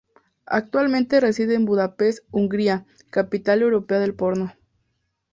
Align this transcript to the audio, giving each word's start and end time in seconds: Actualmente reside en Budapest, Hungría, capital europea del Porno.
Actualmente 0.47 1.19
reside 1.19 1.53
en 1.53 1.65
Budapest, 1.65 2.25
Hungría, 2.31 2.87
capital 3.11 3.61
europea 3.61 3.99
del 3.99 4.15
Porno. 4.15 4.51